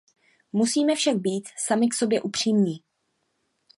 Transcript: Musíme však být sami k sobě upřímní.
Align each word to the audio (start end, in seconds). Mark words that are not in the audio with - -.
Musíme 0.53 0.95
však 0.95 1.17
být 1.17 1.49
sami 1.57 1.87
k 1.87 1.93
sobě 1.93 2.21
upřímní. 2.21 2.83